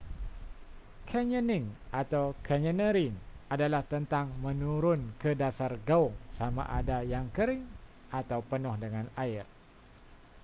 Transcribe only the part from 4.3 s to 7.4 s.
menurun ke dasar gaung sama ada yang